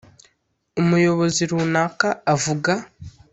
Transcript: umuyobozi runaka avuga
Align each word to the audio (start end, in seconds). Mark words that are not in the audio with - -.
umuyobozi 0.81 1.41
runaka 1.51 2.09
avuga 2.33 2.73